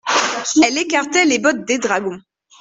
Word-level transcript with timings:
Elles 0.63 0.79
écartaient 0.79 1.25
les 1.25 1.37
bottes 1.37 1.63
des 1.65 1.77
dragons. 1.77 2.19